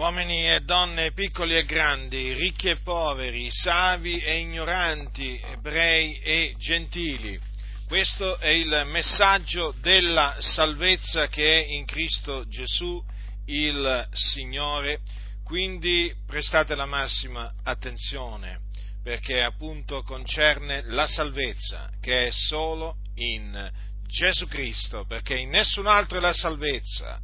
uomini 0.00 0.50
e 0.50 0.60
donne, 0.60 1.12
piccoli 1.12 1.54
e 1.54 1.66
grandi, 1.66 2.32
ricchi 2.32 2.70
e 2.70 2.76
poveri, 2.76 3.50
savi 3.50 4.18
e 4.18 4.38
ignoranti, 4.38 5.38
ebrei 5.44 6.18
e 6.20 6.54
gentili. 6.56 7.38
Questo 7.86 8.38
è 8.38 8.48
il 8.48 8.84
messaggio 8.86 9.74
della 9.82 10.36
salvezza 10.38 11.28
che 11.28 11.62
è 11.62 11.66
in 11.72 11.84
Cristo 11.84 12.48
Gesù, 12.48 13.04
il 13.44 14.08
Signore. 14.10 15.00
Quindi 15.44 16.10
prestate 16.26 16.74
la 16.74 16.86
massima 16.86 17.52
attenzione, 17.62 18.60
perché 19.02 19.42
appunto 19.42 20.02
concerne 20.02 20.80
la 20.84 21.06
salvezza, 21.06 21.90
che 22.00 22.28
è 22.28 22.30
solo 22.30 22.96
in 23.16 23.70
Gesù 24.06 24.46
Cristo, 24.46 25.04
perché 25.04 25.36
in 25.36 25.50
nessun 25.50 25.86
altro 25.86 26.16
è 26.16 26.20
la 26.22 26.32
salvezza, 26.32 27.20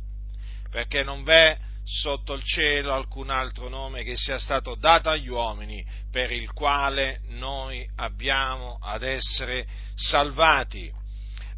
perché 0.70 1.02
non 1.02 1.22
v'è 1.22 1.64
sotto 1.86 2.34
il 2.34 2.42
cielo 2.42 2.92
alcun 2.92 3.30
altro 3.30 3.68
nome 3.68 4.02
che 4.02 4.16
sia 4.16 4.40
stato 4.40 4.74
dato 4.74 5.08
agli 5.08 5.28
uomini 5.28 5.86
per 6.10 6.32
il 6.32 6.52
quale 6.52 7.20
noi 7.28 7.88
abbiamo 7.96 8.76
ad 8.80 9.04
essere 9.04 9.66
salvati. 9.94 10.92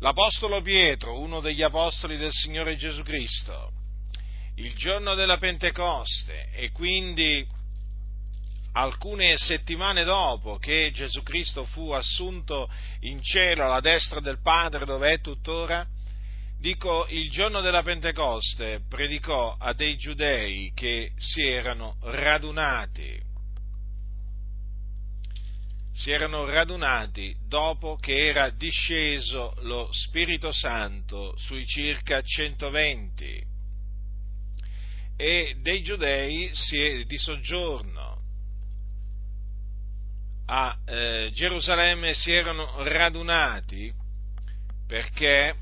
L'Apostolo 0.01 0.60
Pietro, 0.60 1.18
uno 1.18 1.41
degli 1.41 1.62
Apostoli 1.62 2.18
del 2.18 2.30
Signore 2.30 2.77
Gesù 2.77 3.02
Cristo, 3.02 3.73
il 4.56 4.74
giorno 4.74 5.14
della 5.14 5.38
Pentecoste 5.38 6.51
e 6.52 6.70
quindi 6.73 7.46
alcune 8.73 9.37
settimane 9.38 10.04
dopo 10.04 10.59
che 10.59 10.90
Gesù 10.92 11.23
Cristo 11.23 11.65
fu 11.65 11.90
assunto 11.92 12.68
in 13.01 13.23
cielo 13.23 13.65
alla 13.65 13.80
destra 13.80 14.20
del 14.20 14.42
Padre 14.42 14.84
dove 14.84 15.10
è 15.10 15.20
tuttora, 15.20 15.87
dico 16.58 17.06
il 17.08 17.30
giorno 17.30 17.60
della 17.60 17.82
Pentecoste 17.82 18.82
predicò 18.88 19.56
a 19.58 19.72
dei 19.72 19.96
giudei 19.96 20.72
che 20.74 21.12
si 21.16 21.42
erano 21.42 21.96
radunati, 22.00 23.20
si 25.92 26.10
erano 26.10 26.45
radunati 26.45 27.37
dopo 27.46 27.96
che 27.96 28.28
era 28.28 28.50
disceso 28.50 29.54
lo 29.62 29.88
Spirito 29.92 30.52
Santo 30.52 31.37
sui 31.38 31.65
circa 31.66 32.23
120 32.23 33.46
e 35.16 35.56
dei 35.60 35.82
giudei 35.82 36.50
di 37.06 37.18
soggiorno. 37.18 38.16
A 40.50 40.78
eh, 40.87 41.30
Gerusalemme 41.32 42.15
si 42.15 42.32
erano 42.32 42.82
radunati 42.84 43.93
perché 44.87 45.54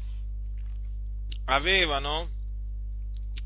avevano 1.47 2.31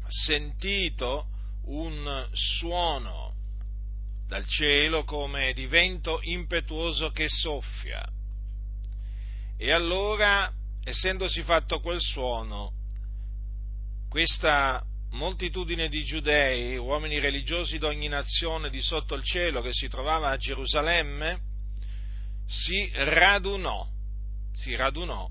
sentito 0.06 1.26
un 1.64 2.28
suono 2.32 3.34
dal 4.26 4.46
cielo 4.46 5.04
come 5.04 5.52
di 5.52 5.66
vento 5.66 6.20
impetuoso 6.22 7.10
che 7.10 7.28
soffia. 7.28 8.06
E 9.56 9.72
allora, 9.72 10.50
essendosi 10.84 11.42
fatto 11.42 11.80
quel 11.80 12.00
suono, 12.00 12.72
questa 14.08 14.82
moltitudine 15.10 15.88
di 15.88 16.02
giudei, 16.04 16.76
uomini 16.76 17.18
religiosi 17.18 17.78
d'ogni 17.78 18.08
nazione 18.08 18.70
di 18.70 18.80
sotto 18.80 19.14
il 19.14 19.24
cielo 19.24 19.60
che 19.60 19.72
si 19.72 19.88
trovava 19.88 20.30
a 20.30 20.36
Gerusalemme, 20.36 21.40
si 22.46 22.90
radunò, 22.94 23.86
si 24.54 24.74
radunò 24.74 25.28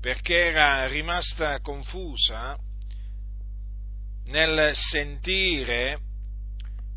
perché 0.00 0.46
era 0.46 0.86
rimasta 0.86 1.60
confusa 1.60 2.56
nel 4.26 4.74
sentire 4.74 5.98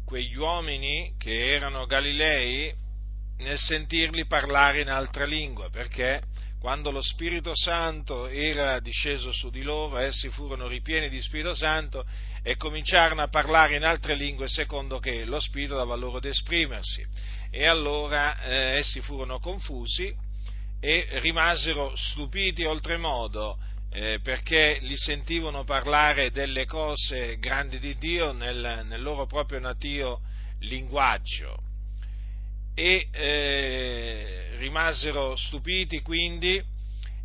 quegli 0.06 0.36
uomini 0.36 1.16
che 1.18 1.54
erano 1.56 1.86
Galilei, 1.86 2.74
nel 3.40 3.58
sentirli 3.58 4.26
parlare 4.26 4.82
in 4.82 4.90
altra 4.90 5.26
lingua, 5.26 5.70
perché 5.70 6.22
quando 6.60 6.92
lo 6.92 7.02
Spirito 7.02 7.52
Santo 7.56 8.28
era 8.28 8.80
disceso 8.80 9.34
su 9.34 9.50
di 9.50 9.64
loro, 9.64 9.98
essi 9.98 10.30
furono 10.30 10.68
ripieni 10.68 11.10
di 11.10 11.22
Spirito 11.22 11.54
Santo 11.54 12.06
e 12.42 12.56
cominciarono 12.56 13.22
a 13.22 13.28
parlare 13.28 13.76
in 13.76 13.84
altre 13.84 14.16
lingue 14.16 14.48
secondo 14.48 15.00
che 15.00 15.26
lo 15.26 15.42
Spirito 15.42 15.76
dava 15.76 15.96
loro 15.96 16.18
ad 16.18 16.26
esprimersi. 16.26 17.06
E 17.50 17.66
allora 17.66 18.42
eh, 18.44 18.78
essi 18.78 19.02
furono 19.02 19.40
confusi 19.40 20.16
e 20.86 21.08
rimasero 21.22 21.96
stupiti 21.96 22.66
oltremodo 22.66 23.58
eh, 23.90 24.20
perché 24.22 24.80
li 24.82 24.98
sentivano 24.98 25.64
parlare 25.64 26.30
delle 26.30 26.66
cose 26.66 27.38
grandi 27.40 27.80
di 27.80 27.98
Dio 27.98 28.34
nel, 28.34 28.84
nel 28.86 29.02
loro 29.02 29.26
proprio 29.26 29.60
natio 29.60 30.20
linguaggio. 30.60 31.56
E 32.76 33.08
eh, 33.12 34.56
rimasero 34.58 35.38
stupiti 35.38 36.02
quindi 36.02 36.62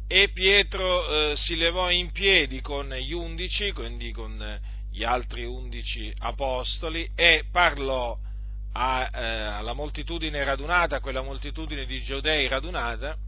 e 0.06 0.30
Pietro 0.32 1.32
eh, 1.32 1.36
si 1.36 1.56
levò 1.56 1.90
in 1.90 2.12
piedi 2.12 2.60
con 2.60 2.88
gli 2.90 3.12
undici, 3.12 3.72
quindi 3.72 4.12
con 4.12 4.60
gli 4.88 5.02
altri 5.02 5.44
undici 5.44 6.12
apostoli 6.18 7.10
e 7.16 7.42
parlò 7.50 8.16
a, 8.74 9.10
eh, 9.12 9.20
alla 9.20 9.72
moltitudine 9.72 10.44
radunata, 10.44 10.96
a 10.96 11.00
quella 11.00 11.22
moltitudine 11.22 11.86
di 11.86 12.00
giudei 12.04 12.46
radunata, 12.46 13.18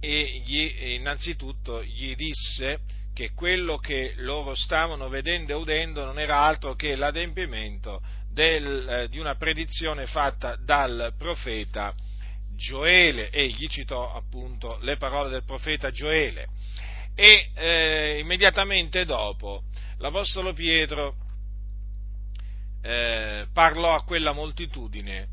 e 0.00 0.42
gli, 0.44 0.94
innanzitutto 0.94 1.84
gli 1.84 2.14
disse 2.14 2.80
che 3.12 3.32
quello 3.34 3.76
che 3.76 4.14
loro 4.16 4.54
stavano 4.54 5.08
vedendo 5.08 5.52
e 5.52 5.56
udendo 5.56 6.04
non 6.04 6.18
era 6.18 6.40
altro 6.40 6.74
che 6.74 6.96
l'adempimento 6.96 8.00
del, 8.32 8.88
eh, 8.88 9.08
di 9.08 9.18
una 9.18 9.36
predizione 9.36 10.06
fatta 10.06 10.56
dal 10.56 11.14
profeta 11.18 11.94
Gioele. 12.56 13.30
E 13.30 13.48
gli 13.48 13.66
citò 13.68 14.14
appunto 14.14 14.78
le 14.80 14.96
parole 14.96 15.28
del 15.28 15.44
profeta 15.44 15.90
Gioele. 15.90 16.46
E 17.14 17.50
eh, 17.54 18.18
immediatamente 18.18 19.04
dopo 19.04 19.64
l'Apostolo 19.98 20.54
Pietro 20.54 21.16
eh, 22.82 23.46
parlò 23.52 23.94
a 23.94 24.04
quella 24.04 24.32
moltitudine 24.32 25.28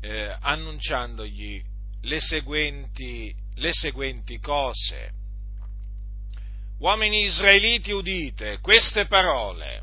eh, 0.00 0.36
annunciandogli 0.38 1.60
le 2.02 2.20
seguenti 2.20 3.34
le 3.56 3.72
seguenti 3.72 4.38
cose. 4.38 5.12
Uomini 6.78 7.22
israeliti 7.22 7.92
udite 7.92 8.58
queste 8.60 9.06
parole. 9.06 9.82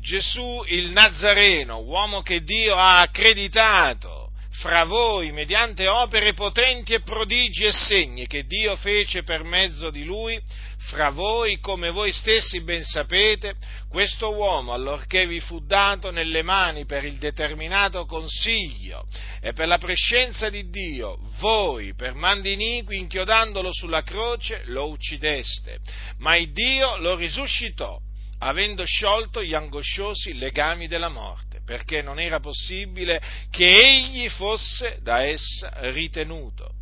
Gesù 0.00 0.64
il 0.66 0.90
Nazareno, 0.90 1.78
uomo 1.78 2.22
che 2.22 2.42
Dio 2.42 2.74
ha 2.74 2.98
accreditato 2.98 4.32
fra 4.50 4.84
voi 4.84 5.32
mediante 5.32 5.88
opere 5.88 6.34
potenti 6.34 6.92
e 6.92 7.00
prodigi 7.00 7.64
e 7.64 7.72
segni 7.72 8.26
che 8.26 8.44
Dio 8.44 8.76
fece 8.76 9.22
per 9.22 9.44
mezzo 9.44 9.90
di 9.90 10.04
lui, 10.04 10.40
fra 10.86 11.10
voi, 11.10 11.58
come 11.60 11.90
voi 11.90 12.12
stessi 12.12 12.62
ben 12.62 12.82
sapete, 12.82 13.54
questo 13.88 14.34
uomo, 14.34 14.72
allorché 14.72 15.26
vi 15.26 15.40
fu 15.40 15.64
dato 15.64 16.10
nelle 16.10 16.42
mani 16.42 16.84
per 16.84 17.04
il 17.04 17.18
determinato 17.18 18.04
consiglio 18.04 19.06
e 19.40 19.52
per 19.52 19.68
la 19.68 19.78
prescenza 19.78 20.50
di 20.50 20.68
Dio, 20.70 21.18
voi, 21.38 21.94
per 21.94 22.14
mandi 22.14 22.52
iniqui, 22.52 22.98
inchiodandolo 22.98 23.72
sulla 23.72 24.02
croce, 24.02 24.62
lo 24.66 24.88
uccideste, 24.88 25.78
ma 26.18 26.36
il 26.36 26.52
Dio 26.52 26.96
lo 26.96 27.14
risuscitò, 27.14 27.98
avendo 28.38 28.84
sciolto 28.84 29.42
gli 29.42 29.54
angosciosi 29.54 30.36
legami 30.36 30.88
della 30.88 31.08
morte, 31.08 31.60
perché 31.64 32.02
non 32.02 32.18
era 32.18 32.40
possibile 32.40 33.22
che 33.50 33.72
egli 33.72 34.28
fosse 34.28 34.98
da 35.00 35.22
essa 35.22 35.72
ritenuto 35.90 36.80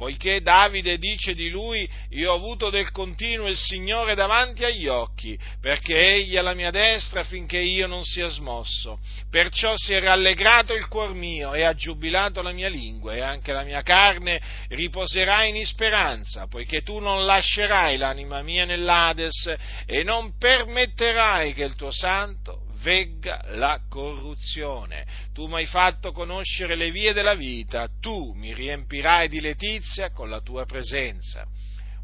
poiché 0.00 0.40
Davide 0.40 0.96
dice 0.96 1.34
di 1.34 1.50
lui, 1.50 1.86
io 2.12 2.32
ho 2.32 2.34
avuto 2.34 2.70
del 2.70 2.90
continuo 2.90 3.48
il 3.48 3.56
Signore 3.58 4.14
davanti 4.14 4.64
agli 4.64 4.86
occhi, 4.86 5.38
perché 5.60 5.94
egli 5.94 6.36
è 6.36 6.38
alla 6.38 6.54
mia 6.54 6.70
destra 6.70 7.22
finché 7.22 7.58
io 7.58 7.86
non 7.86 8.02
sia 8.02 8.28
smosso. 8.28 8.98
Perciò 9.28 9.74
si 9.76 9.92
è 9.92 10.00
rallegrato 10.00 10.72
il 10.72 10.88
cuor 10.88 11.12
mio 11.12 11.52
e 11.52 11.64
ha 11.64 11.74
giubilato 11.74 12.40
la 12.40 12.52
mia 12.52 12.70
lingua 12.70 13.14
e 13.14 13.20
anche 13.20 13.52
la 13.52 13.62
mia 13.62 13.82
carne 13.82 14.40
riposerà 14.68 15.44
in 15.44 15.62
speranza, 15.66 16.46
poiché 16.46 16.80
tu 16.80 16.98
non 16.98 17.26
lascerai 17.26 17.98
l'anima 17.98 18.40
mia 18.40 18.64
nell'Ades 18.64 19.54
e 19.84 20.02
non 20.02 20.38
permetterai 20.38 21.52
che 21.52 21.64
il 21.64 21.76
tuo 21.76 21.90
santo 21.90 22.59
vegga 22.82 23.42
la 23.54 23.80
corruzione. 23.88 25.06
Tu 25.32 25.46
mi 25.46 25.56
hai 25.56 25.66
fatto 25.66 26.12
conoscere 26.12 26.74
le 26.74 26.90
vie 26.90 27.12
della 27.12 27.34
vita, 27.34 27.88
tu 28.00 28.32
mi 28.34 28.52
riempirai 28.54 29.28
di 29.28 29.40
letizia 29.40 30.10
con 30.10 30.28
la 30.28 30.40
tua 30.40 30.64
presenza. 30.66 31.46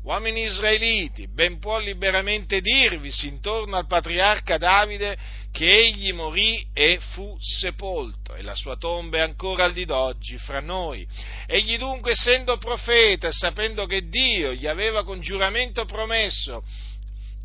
Uomini 0.06 0.44
israeliti, 0.44 1.26
ben 1.26 1.58
può 1.58 1.80
liberamente 1.80 2.60
dirvisi 2.60 3.26
intorno 3.26 3.76
al 3.76 3.88
patriarca 3.88 4.56
Davide 4.56 5.18
che 5.50 5.68
egli 5.68 6.12
morì 6.12 6.64
e 6.72 7.00
fu 7.00 7.36
sepolto, 7.40 8.36
e 8.36 8.42
la 8.42 8.54
sua 8.54 8.76
tomba 8.76 9.18
è 9.18 9.22
ancora 9.22 9.64
al 9.64 9.72
di 9.72 9.84
d'oggi 9.84 10.38
fra 10.38 10.60
noi. 10.60 11.04
Egli 11.46 11.76
dunque, 11.76 12.12
essendo 12.12 12.56
profeta 12.56 13.26
e 13.26 13.32
sapendo 13.32 13.86
che 13.86 14.06
Dio 14.06 14.52
gli 14.52 14.68
aveva 14.68 15.02
con 15.02 15.20
giuramento 15.20 15.84
promesso 15.86 16.62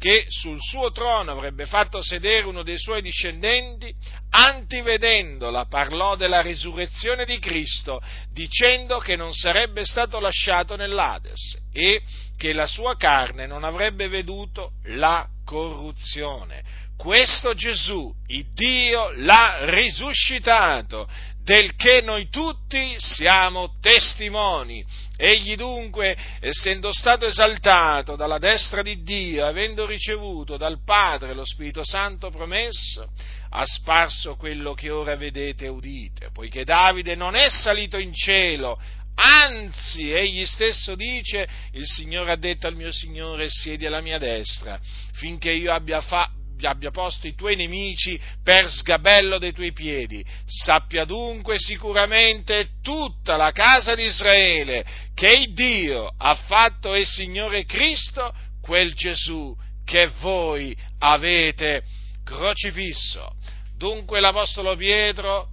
che 0.01 0.25
sul 0.29 0.59
suo 0.59 0.91
trono 0.91 1.31
avrebbe 1.31 1.67
fatto 1.67 2.01
sedere 2.01 2.47
uno 2.47 2.63
dei 2.63 2.79
suoi 2.79 3.03
discendenti, 3.03 3.93
antivedendola 4.31 5.67
parlò 5.67 6.15
della 6.15 6.41
risurrezione 6.41 7.23
di 7.23 7.37
Cristo, 7.37 8.01
dicendo 8.33 8.97
che 8.97 9.15
non 9.15 9.31
sarebbe 9.31 9.85
stato 9.85 10.19
lasciato 10.19 10.75
nell'Ades 10.75 11.55
e 11.71 12.01
che 12.35 12.51
la 12.51 12.65
sua 12.65 12.97
carne 12.97 13.45
non 13.45 13.63
avrebbe 13.63 14.07
veduto 14.07 14.71
la 14.85 15.23
corruzione. 15.45 16.63
Questo 16.97 17.53
Gesù, 17.53 18.11
il 18.27 18.51
Dio, 18.53 19.11
l'ha 19.17 19.65
risuscitato, 19.69 21.07
del 21.43 21.75
che 21.75 22.01
noi 22.01 22.29
tutti 22.29 22.95
siamo 22.97 23.73
testimoni. 23.81 24.83
Egli 25.15 25.55
dunque, 25.55 26.17
essendo 26.39 26.91
stato 26.91 27.25
esaltato 27.25 28.15
dalla 28.15 28.39
destra 28.39 28.81
di 28.81 29.03
Dio, 29.03 29.45
avendo 29.45 29.85
ricevuto 29.85 30.57
dal 30.57 30.83
Padre 30.83 31.33
lo 31.33 31.45
Spirito 31.45 31.83
Santo 31.83 32.29
promesso, 32.29 33.09
ha 33.49 33.65
sparso 33.65 34.35
quello 34.35 34.73
che 34.73 34.89
ora 34.89 35.15
vedete 35.15 35.65
e 35.65 35.69
udite, 35.69 36.29
poiché 36.31 36.63
Davide 36.63 37.15
non 37.15 37.35
è 37.35 37.49
salito 37.49 37.97
in 37.97 38.13
cielo, 38.13 38.79
anzi 39.15 40.11
egli 40.11 40.45
stesso 40.45 40.95
dice, 40.95 41.47
il 41.73 41.85
Signore 41.85 42.31
ha 42.31 42.37
detto 42.37 42.65
al 42.65 42.75
mio 42.75 42.91
Signore, 42.91 43.47
siedi 43.49 43.85
alla 43.85 44.01
mia 44.01 44.17
destra, 44.17 44.79
finché 45.13 45.51
io 45.51 45.71
abbia 45.71 46.01
fatto 46.01 46.40
abbia 46.65 46.91
posto 46.91 47.27
i 47.27 47.35
tuoi 47.35 47.55
nemici 47.55 48.19
per 48.43 48.69
sgabello 48.69 49.37
dei 49.37 49.53
tuoi 49.53 49.71
piedi. 49.71 50.25
Sappia 50.45 51.05
dunque 51.05 51.57
sicuramente 51.59 52.79
tutta 52.81 53.35
la 53.35 53.51
casa 53.51 53.95
di 53.95 54.05
Israele 54.05 54.85
che 55.13 55.31
il 55.33 55.53
Dio 55.53 56.13
ha 56.17 56.35
fatto 56.35 56.95
il 56.95 57.05
Signore 57.05 57.65
Cristo, 57.65 58.33
quel 58.61 58.93
Gesù 58.93 59.55
che 59.85 60.09
voi 60.19 60.75
avete 60.99 61.83
crocifisso. 62.23 63.35
Dunque 63.77 64.19
l'Apostolo 64.19 64.75
Pietro 64.75 65.49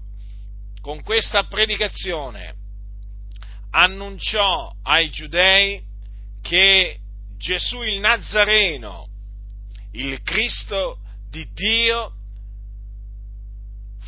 con 0.81 1.03
questa 1.03 1.45
predicazione 1.45 2.55
annunciò 3.71 4.71
ai 4.85 5.11
giudei 5.11 5.83
che 6.41 6.99
Gesù 7.37 7.83
il 7.83 8.01
Nazareno 8.01 9.08
il 9.93 10.23
Cristo 10.23 10.99
di 11.31 11.49
Dio 11.53 12.13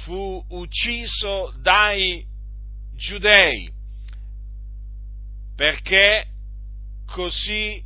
fu 0.05 0.44
ucciso 0.49 1.55
dai 1.61 2.25
giudei 2.94 3.71
perché 5.55 6.27
così 7.06 7.85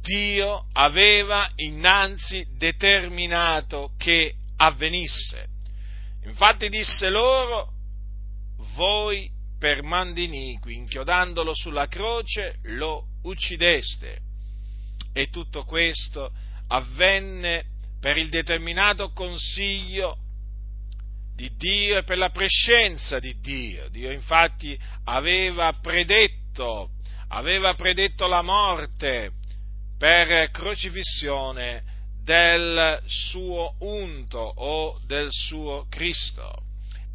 Dio 0.00 0.66
aveva 0.72 1.50
innanzi 1.56 2.46
determinato 2.56 3.92
che 3.98 4.34
avvenisse. 4.56 5.48
Infatti 6.24 6.68
disse 6.68 7.10
loro, 7.10 7.72
voi 8.74 9.30
per 9.58 9.82
mandi 9.82 10.24
iniqui, 10.24 10.74
inchiodandolo 10.74 11.54
sulla 11.54 11.88
croce, 11.88 12.58
lo 12.62 13.06
uccideste. 13.22 14.20
E 15.12 15.28
tutto 15.28 15.64
questo 15.64 16.32
avvenne 16.68 17.64
per 18.00 18.16
il 18.16 18.28
determinato 18.28 19.12
consiglio 19.12 20.18
di 21.34 21.54
Dio 21.56 21.98
e 21.98 22.04
per 22.04 22.18
la 22.18 22.30
prescenza 22.30 23.18
di 23.18 23.38
Dio. 23.40 23.88
Dio 23.88 24.10
infatti 24.10 24.78
aveva 25.04 25.72
predetto, 25.80 26.90
aveva 27.28 27.74
predetto 27.74 28.26
la 28.26 28.42
morte 28.42 29.32
per 29.98 30.50
crocifissione 30.50 31.82
del 32.22 33.02
suo 33.06 33.74
unto 33.80 34.38
o 34.38 34.98
del 35.06 35.28
suo 35.30 35.86
Cristo 35.88 36.64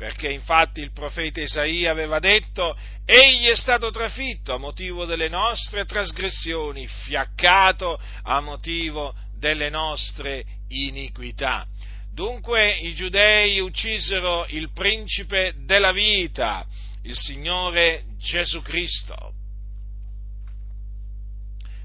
perché 0.02 0.32
infatti 0.32 0.82
il 0.82 0.94
profeta 0.94 1.42
Isaia 1.42 1.92
aveva 1.92 2.18
detto, 2.18 2.76
egli 3.06 3.46
è 3.46 3.56
stato 3.56 3.92
trafitto 3.92 4.52
a 4.52 4.58
motivo 4.58 5.06
delle 5.06 5.30
nostre 5.30 5.86
trasgressioni, 5.86 6.88
fiaccato 6.88 8.02
a 8.24 8.40
motivo 8.40 9.14
delle 9.42 9.72
nostre 9.72 10.46
iniquità. 10.68 11.68
Dunque 12.14 12.78
i 12.78 12.94
giudei 12.94 13.60
uccisero 13.60 14.46
il 14.50 14.72
principe 14.72 15.56
della 15.66 15.92
vita, 15.92 16.64
il 17.02 17.16
Signore 17.16 18.04
Gesù 18.20 18.62
Cristo, 18.62 19.34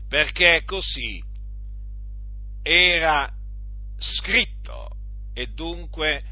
perché 0.06 0.64
così 0.67 1.23
era 2.62 3.32
scritto 3.97 4.91
e 5.32 5.47
dunque 5.47 6.23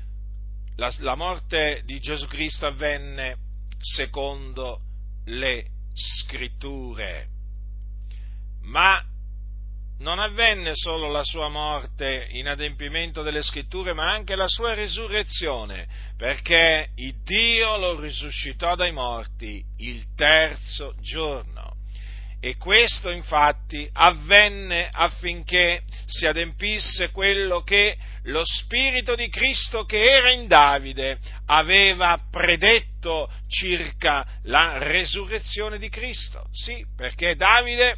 la, 0.77 0.93
la 0.99 1.15
morte 1.15 1.83
di 1.87 1.99
Gesù 2.01 2.27
Cristo 2.27 2.67
avvenne 2.67 3.37
secondo 3.79 4.81
le 5.27 5.67
scritture. 5.95 7.29
Ma 8.63 9.03
non 10.05 10.19
avvenne 10.19 10.73
solo 10.75 11.11
la 11.11 11.25
sua 11.25 11.49
morte 11.49 12.29
in 12.33 12.47
adempimento 12.47 13.23
delle 13.23 13.43
scritture, 13.43 13.95
ma 13.95 14.13
anche 14.13 14.37
la 14.37 14.49
sua 14.49 14.75
risurrezione, 14.75 15.89
perché 16.19 16.91
il 16.97 17.23
Dio 17.25 17.79
lo 17.79 17.99
risuscitò 17.99 18.75
dai 18.75 18.93
morti 18.93 19.65
il 19.79 20.05
terzo 20.15 20.95
giorno. 21.01 21.73
E 22.39 22.59
questo 22.59 23.09
infatti 23.09 23.89
avvenne 23.95 24.91
affinché 24.93 25.81
si 26.05 26.27
adempisse 26.27 27.11
quello 27.11 27.63
che 27.63 27.97
lo 28.25 28.43
Spirito 28.45 29.15
di 29.15 29.31
Cristo 29.31 29.87
che 29.87 30.05
era 30.05 30.31
in 30.31 30.47
Davide 30.47 31.19
aveva 31.47 32.21
predetto 32.31 33.33
circa 33.49 34.27
la 34.43 34.77
resurrezione 34.77 35.79
di 35.79 35.89
Cristo. 35.89 36.47
Sì, 36.53 36.85
perché 36.95 37.37
Davide 37.37 37.97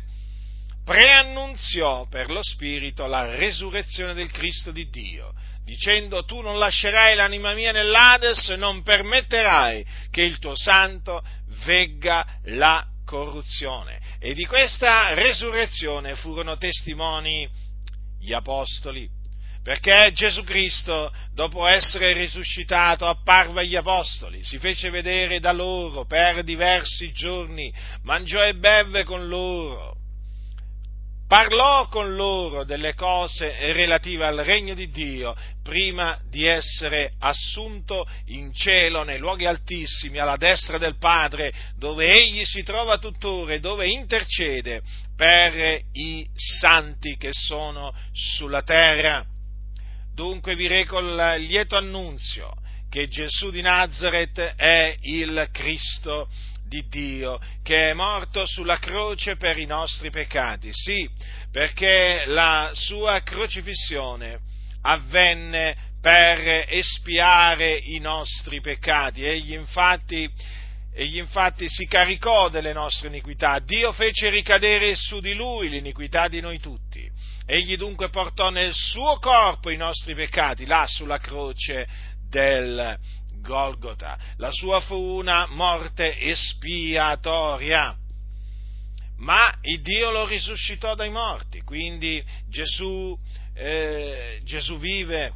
preannunziò 0.87 2.07
per 2.07 2.31
lo 2.31 2.45
Spirito 2.45 3.07
la 3.07 3.35
resurrezione 3.35 4.15
del 4.15 4.31
Cristo 4.31 4.71
di 4.71 4.89
Dio, 4.89 5.35
dicendo 5.65 6.25
tu 6.25 6.41
non 6.43 6.61
lascerai 6.61 7.17
l'anima 7.17 7.55
mia 7.55 7.73
nell'Ades, 7.73 8.51
non 8.51 8.85
permetterai 8.85 9.85
che 10.13 10.23
il 10.23 10.39
tuo 10.39 10.55
santo 10.55 11.25
vegga 11.65 12.25
la 12.45 12.87
corruzione. 13.05 14.01
E 14.21 14.33
di 14.33 14.45
questa 14.45 15.13
resurrezione 15.15 16.15
furono 16.15 16.57
testimoni 16.57 17.49
gli 18.21 18.33
apostoli, 18.33 19.09
perché 19.65 20.13
Gesù 20.13 20.45
Cristo, 20.45 21.13
dopo 21.35 21.67
essere 21.67 22.13
risuscitato, 22.13 23.09
apparve 23.09 23.63
agli 23.63 23.75
apostoli, 23.75 24.45
si 24.45 24.59
fece 24.59 24.91
vedere 24.91 25.41
da 25.41 25.51
loro 25.51 26.05
per 26.05 26.45
diversi 26.45 27.11
giorni, 27.11 27.75
mangiò 28.03 28.41
e 28.45 28.55
bevve 28.55 29.03
con 29.03 29.27
loro, 29.27 29.96
parlò 31.27 31.89
con 31.89 32.15
loro 32.15 32.65
delle 32.65 32.95
cose 32.95 33.73
relative 33.73 34.25
al 34.25 34.37
regno 34.39 34.75
di 34.75 34.91
Dio 34.91 35.35
prima 35.63 36.21
di 36.29 36.45
essere 36.45 37.13
assunto 37.19 38.07
in 38.27 38.53
cielo 38.55 39.03
nei 39.03 39.19
luoghi 39.19 39.45
altissimi 39.45 40.19
alla 40.19 40.37
destra 40.37 40.79
del 40.79 40.99
Padre 40.99 41.53
dove 41.77 42.09
egli 42.09 42.45
si 42.45 42.63
trova 42.63 42.99
tuttora 42.99 43.55
e 43.55 43.61
dove 43.61 43.89
intercede 43.89 44.83
per 45.17 45.81
i 45.93 46.29
santi 46.35 47.17
che 47.17 47.31
sono 47.33 47.93
sulla 48.13 48.63
terra. 48.63 49.25
Dunque 50.15 50.55
vi 50.55 50.69
reco 50.69 50.99
il 50.99 51.35
lieto 51.39 51.77
annunzio 51.77 52.55
che 52.89 53.09
Gesù 53.09 53.51
di 53.51 53.63
Nazareth 53.63 54.55
è 54.57 54.95
il 55.01 55.49
Cristo 55.53 56.29
di 56.67 56.87
Dio, 56.89 57.41
che 57.63 57.91
è 57.91 57.95
morto 57.95 58.47
sulla 58.47 58.79
croce 58.79 59.37
per 59.37 59.59
i 59.59 59.67
nostri 59.67 60.11
peccati. 60.11 60.71
Sì, 60.73 61.09
perché 61.51 62.25
la 62.27 62.71
sua 62.75 63.23
crocifissione 63.23 64.41
avvenne 64.83 65.77
per 66.01 66.67
espiare 66.69 67.77
i 67.77 67.99
nostri 67.99 68.61
peccati. 68.61 69.25
Egli 69.25 69.55
infatti, 69.55 70.31
egli 70.95 71.19
infatti 71.19 71.69
si 71.69 71.87
caricò 71.87 72.49
delle 72.49 72.73
nostre 72.73 73.09
iniquità. 73.09 73.59
Dio 73.59 73.93
fece 73.93 74.31
ricadere 74.31 74.95
su 74.95 75.21
di 75.21 75.35
lui 75.35 75.69
l'iniquità 75.69 76.29
di 76.29 76.41
noi 76.41 76.61
tutti. 76.61 77.11
Egli 77.45 77.77
dunque 77.77 78.09
portò 78.09 78.51
nel 78.51 78.73
suo 78.75 79.19
corpo 79.19 79.71
i 79.71 79.77
nostri 79.77 80.15
peccati, 80.15 80.67
là 80.67 80.85
sulla 80.87 81.19
croce 81.19 81.87
del 82.29 82.99
Golgota. 83.47 84.19
La 84.37 84.51
sua 84.51 84.81
fu 84.81 84.97
una 84.97 85.47
morte 85.51 86.19
espiatoria. 86.19 87.97
Ma 89.19 89.51
il 89.63 89.81
Dio 89.81 90.11
lo 90.11 90.27
risuscitò 90.27 90.95
dai 90.95 91.09
morti, 91.09 91.63
quindi 91.63 92.23
Gesù, 92.51 93.19
eh, 93.55 94.39
Gesù 94.43 94.77
vive, 94.79 95.33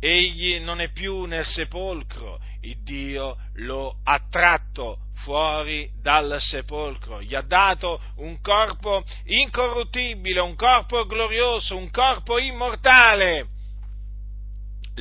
egli 0.00 0.58
non 0.58 0.80
è 0.80 0.90
più 0.90 1.26
nel 1.26 1.44
sepolcro, 1.44 2.40
il 2.62 2.82
Dio 2.82 3.36
lo 3.56 4.00
ha 4.02 4.26
tratto 4.28 4.98
fuori 5.22 5.90
dal 6.00 6.40
sepolcro, 6.40 7.22
gli 7.22 7.34
ha 7.34 7.42
dato 7.42 8.00
un 8.16 8.40
corpo 8.40 9.04
incorruttibile, 9.26 10.40
un 10.40 10.56
corpo 10.56 11.06
glorioso, 11.06 11.76
un 11.76 11.90
corpo 11.90 12.38
immortale. 12.38 13.58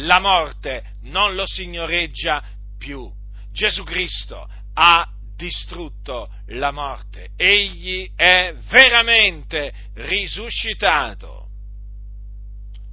La 0.03 0.19
morte 0.19 0.83
non 1.03 1.35
lo 1.35 1.45
signoreggia 1.45 2.43
più. 2.77 3.11
Gesù 3.51 3.83
Cristo 3.83 4.47
ha 4.73 5.07
distrutto 5.35 6.29
la 6.47 6.71
morte, 6.71 7.29
egli 7.35 8.11
è 8.15 8.53
veramente 8.69 9.73
risuscitato 9.93 11.47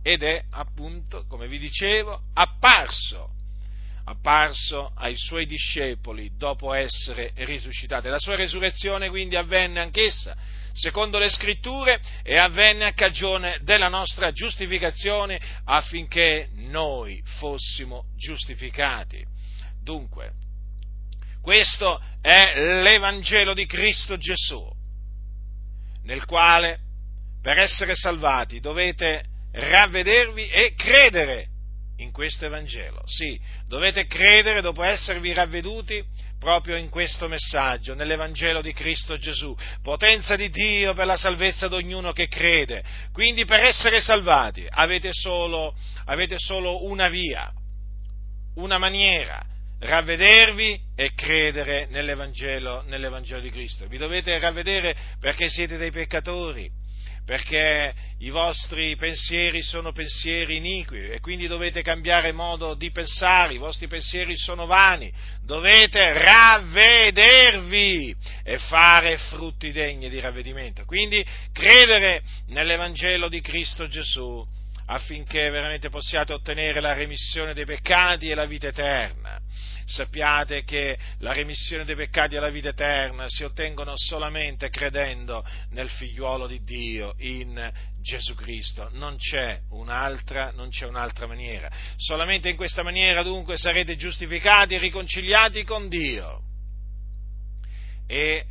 ed 0.02 0.22
è 0.22 0.44
appunto, 0.50 1.26
come 1.26 1.48
vi 1.48 1.58
dicevo, 1.58 2.22
apparso, 2.34 3.30
apparso 4.04 4.92
ai 4.94 5.16
suoi 5.16 5.46
discepoli 5.46 6.36
dopo 6.36 6.72
essere 6.72 7.32
risuscitato. 7.34 8.08
La 8.08 8.20
sua 8.20 8.36
resurrezione 8.36 9.08
quindi 9.08 9.34
avvenne 9.34 9.80
anch'essa 9.80 10.36
secondo 10.76 11.18
le 11.18 11.30
scritture 11.30 12.00
e 12.22 12.36
avvenne 12.38 12.84
a 12.84 12.92
cagione 12.92 13.58
della 13.62 13.88
nostra 13.88 14.30
giustificazione 14.30 15.40
affinché 15.64 16.48
noi 16.52 17.22
fossimo 17.38 18.04
giustificati. 18.16 19.24
Dunque, 19.82 20.32
questo 21.40 22.00
è 22.20 22.80
l'Evangelo 22.82 23.54
di 23.54 23.66
Cristo 23.66 24.16
Gesù, 24.16 24.68
nel 26.02 26.24
quale 26.24 26.78
per 27.40 27.58
essere 27.58 27.94
salvati 27.94 28.60
dovete 28.60 29.24
ravvedervi 29.52 30.48
e 30.48 30.74
credere 30.74 31.46
in 31.98 32.12
questo 32.12 32.44
Evangelo. 32.44 33.02
Sì, 33.06 33.40
dovete 33.66 34.06
credere 34.06 34.60
dopo 34.60 34.82
esservi 34.82 35.32
ravveduti 35.32 36.04
proprio 36.38 36.76
in 36.76 36.88
questo 36.88 37.28
messaggio, 37.28 37.94
nell'Evangelo 37.94 38.60
di 38.60 38.72
Cristo 38.72 39.16
Gesù, 39.18 39.56
potenza 39.82 40.36
di 40.36 40.50
Dio 40.50 40.92
per 40.92 41.06
la 41.06 41.16
salvezza 41.16 41.68
di 41.68 41.74
ognuno 41.74 42.12
che 42.12 42.28
crede. 42.28 42.84
Quindi 43.12 43.44
per 43.44 43.64
essere 43.64 44.00
salvati 44.00 44.66
avete 44.68 45.10
solo, 45.12 45.74
avete 46.04 46.36
solo 46.38 46.84
una 46.84 47.08
via, 47.08 47.52
una 48.56 48.78
maniera, 48.78 49.44
ravvedervi 49.78 50.80
e 50.94 51.12
credere 51.14 51.86
nell'Evangelo, 51.90 52.82
nell'Evangelo 52.86 53.40
di 53.40 53.50
Cristo. 53.50 53.86
Vi 53.86 53.98
dovete 53.98 54.38
ravvedere 54.38 54.96
perché 55.20 55.48
siete 55.48 55.76
dei 55.76 55.90
peccatori 55.90 56.70
perché 57.26 57.92
i 58.18 58.30
vostri 58.30 58.94
pensieri 58.94 59.60
sono 59.60 59.90
pensieri 59.90 60.56
iniqui 60.56 61.08
e 61.08 61.18
quindi 61.18 61.48
dovete 61.48 61.82
cambiare 61.82 62.30
modo 62.30 62.74
di 62.74 62.92
pensare, 62.92 63.54
i 63.54 63.58
vostri 63.58 63.88
pensieri 63.88 64.36
sono 64.36 64.64
vani, 64.64 65.12
dovete 65.42 66.12
ravvedervi 66.12 68.14
e 68.44 68.58
fare 68.58 69.18
frutti 69.18 69.72
degni 69.72 70.08
di 70.08 70.20
ravvedimento. 70.20 70.84
Quindi 70.84 71.26
credere 71.52 72.22
nell'Evangelo 72.46 73.28
di 73.28 73.40
Cristo 73.40 73.88
Gesù 73.88 74.46
affinché 74.86 75.50
veramente 75.50 75.88
possiate 75.88 76.32
ottenere 76.32 76.80
la 76.80 76.92
remissione 76.92 77.54
dei 77.54 77.64
peccati 77.64 78.30
e 78.30 78.36
la 78.36 78.46
vita 78.46 78.68
eterna 78.68 79.40
sappiate 79.86 80.64
che 80.64 80.98
la 81.20 81.32
remissione 81.32 81.84
dei 81.84 81.94
peccati 81.94 82.34
e 82.34 82.40
la 82.40 82.50
vita 82.50 82.70
eterna 82.70 83.26
si 83.28 83.44
ottengono 83.44 83.92
solamente 83.96 84.68
credendo 84.68 85.46
nel 85.70 85.88
figliuolo 85.88 86.46
di 86.46 86.60
Dio, 86.62 87.14
in 87.18 87.72
Gesù 88.02 88.34
Cristo. 88.34 88.88
Non 88.92 89.16
c'è 89.16 89.60
un'altra, 89.70 90.50
non 90.50 90.68
c'è 90.70 90.86
un'altra 90.86 91.26
maniera. 91.26 91.70
Solamente 91.96 92.48
in 92.48 92.56
questa 92.56 92.82
maniera 92.82 93.22
dunque 93.22 93.56
sarete 93.56 93.96
giustificati 93.96 94.74
e 94.74 94.78
riconciliati 94.78 95.64
con 95.64 95.88
Dio. 95.88 96.42
E 98.08 98.46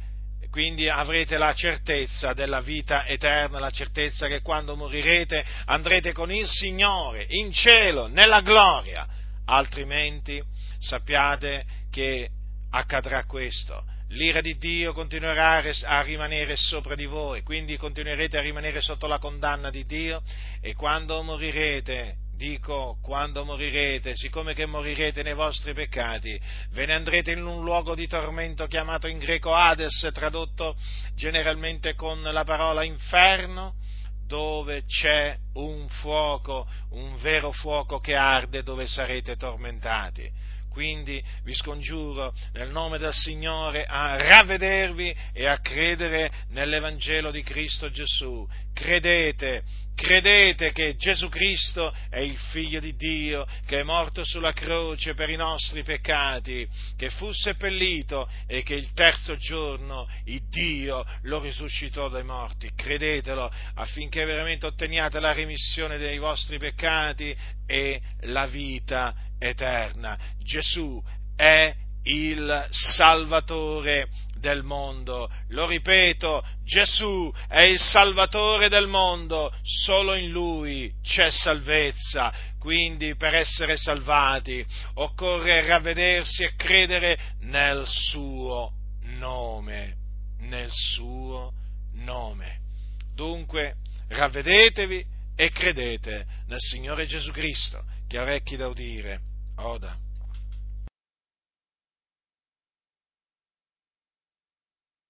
quindi 0.49 0.87
avrete 0.87 1.37
la 1.37 1.53
certezza 1.53 2.31
della 2.31 2.61
vita 2.61 3.05
eterna, 3.05 3.59
la 3.59 3.71
certezza 3.71 4.27
che 4.27 4.41
quando 4.41 4.77
morirete 4.77 5.45
andrete 5.65 6.13
con 6.13 6.31
il 6.31 6.47
Signore 6.47 7.25
in 7.27 7.51
cielo, 7.51 8.07
nella 8.07 8.39
gloria, 8.39 9.05
altrimenti 9.45 10.41
sappiate 10.79 11.65
che 11.91 12.29
accadrà 12.71 13.25
questo. 13.25 13.83
L'ira 14.09 14.39
di 14.39 14.57
Dio 14.57 14.93
continuerà 14.93 15.63
a 15.83 16.01
rimanere 16.01 16.55
sopra 16.55 16.93
di 16.93 17.05
voi, 17.05 17.41
quindi 17.41 17.75
continuerete 17.75 18.37
a 18.37 18.41
rimanere 18.41 18.79
sotto 18.79 19.07
la 19.07 19.17
condanna 19.17 19.71
di 19.71 19.83
Dio 19.85 20.21
e 20.61 20.75
quando 20.75 21.21
morirete, 21.23 22.17
dico 22.35 22.99
quando 23.01 23.43
morirete, 23.45 24.15
siccome 24.15 24.53
che 24.53 24.67
morirete 24.67 25.23
nei 25.23 25.33
vostri 25.33 25.73
peccati, 25.73 26.39
ve 26.71 26.85
ne 26.85 26.93
andrete 26.93 27.31
in 27.31 27.43
un 27.43 27.63
luogo 27.63 27.95
di 27.95 28.07
tormento 28.07 28.67
chiamato 28.67 29.07
in 29.07 29.17
greco 29.17 29.55
Hades, 29.55 30.07
tradotto 30.13 30.75
generalmente 31.15 31.95
con 31.95 32.21
la 32.21 32.43
parola 32.43 32.83
inferno, 32.83 33.73
dove 34.27 34.83
c'è 34.85 35.35
un 35.53 35.87
fuoco, 35.87 36.67
un 36.91 37.17
vero 37.17 37.51
fuoco 37.51 37.97
che 37.97 38.15
arde, 38.15 38.63
dove 38.63 38.87
sarete 38.87 39.35
tormentati. 39.35 40.31
Quindi 40.75 41.23
vi 41.45 41.53
scongiuro 41.53 42.33
nel 42.51 42.69
nome 42.69 42.97
del 42.97 43.13
Signore 43.13 43.85
a 43.85 44.17
ravvedervi 44.17 45.15
e 45.31 45.45
a 45.45 45.59
credere 45.59 46.29
nell'Evangelo 46.49 47.31
di 47.31 47.43
Cristo 47.43 47.89
Gesù. 47.91 48.45
Credete, 48.73 49.63
credete 49.95 50.73
che 50.73 50.97
Gesù 50.97 51.29
Cristo 51.29 51.95
è 52.09 52.19
il 52.19 52.37
Figlio 52.51 52.81
di 52.81 52.93
Dio, 52.97 53.47
che 53.65 53.79
è 53.79 53.83
morto 53.83 54.25
sulla 54.25 54.51
croce 54.51 55.13
per 55.13 55.29
i 55.29 55.37
nostri 55.37 55.81
peccati, 55.81 56.67
che 56.97 57.09
fu 57.09 57.31
seppellito 57.31 58.29
e 58.45 58.61
che 58.61 58.75
il 58.75 58.91
terzo 58.91 59.37
giorno 59.37 60.09
il 60.25 60.41
Dio 60.49 61.05
lo 61.21 61.39
risuscitò 61.39 62.09
dai 62.09 62.25
morti. 62.25 62.69
Credetelo 62.75 63.49
affinché 63.75 64.25
veramente 64.25 64.65
otteniate 64.65 65.21
la 65.21 65.31
remissione 65.31 65.97
dei 65.97 66.17
vostri 66.17 66.57
peccati 66.57 67.33
e 67.65 68.01
la 68.23 68.45
vita 68.45 69.15
eterna. 69.47 70.17
Gesù 70.43 71.01
è 71.35 71.73
il 72.05 72.67
Salvatore 72.69 74.07
del 74.39 74.63
mondo. 74.63 75.29
Lo 75.49 75.65
ripeto, 75.65 76.43
Gesù 76.63 77.31
è 77.47 77.63
il 77.63 77.79
Salvatore 77.79 78.69
del 78.69 78.87
mondo, 78.87 79.51
solo 79.63 80.13
in 80.13 80.29
Lui 80.29 80.91
c'è 81.01 81.29
salvezza. 81.31 82.33
Quindi 82.59 83.15
per 83.15 83.35
essere 83.35 83.77
salvati 83.77 84.65
occorre 84.95 85.65
ravvedersi 85.65 86.43
e 86.43 86.55
credere 86.55 87.17
nel 87.41 87.83
suo 87.85 88.71
nome, 89.17 89.95
nel 90.39 90.69
suo 90.71 91.53
nome. 91.93 92.59
Dunque 93.13 93.75
ravvedetevi 94.09 95.05
e 95.35 95.49
credete 95.49 96.25
nel 96.47 96.59
Signore 96.59 97.05
Gesù 97.05 97.31
Cristo, 97.31 97.83
che 98.07 98.19
orecchi 98.19 98.55
da 98.55 98.67
udire 98.67 99.33
oda. 99.57 100.04